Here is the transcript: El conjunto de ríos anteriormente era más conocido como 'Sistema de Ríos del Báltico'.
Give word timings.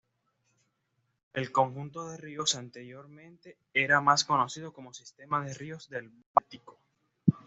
El 1.31 1.51
conjunto 1.51 2.07
de 2.07 2.17
ríos 2.17 2.55
anteriormente 2.55 3.59
era 3.71 4.01
más 4.01 4.23
conocido 4.23 4.73
como 4.73 4.95
'Sistema 4.95 5.45
de 5.45 5.53
Ríos 5.53 5.89
del 5.91 6.09
Báltico'. 6.33 6.79